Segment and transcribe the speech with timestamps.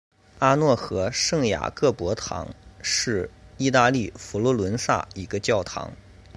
[0.39, 2.47] 阿诺河圣雅各伯堂
[2.81, 5.93] 是意大利佛罗伦萨一个教堂。